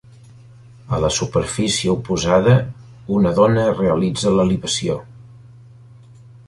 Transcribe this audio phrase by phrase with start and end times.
[0.97, 2.57] A la superfície oposada
[3.19, 5.01] una dona realitza la libació.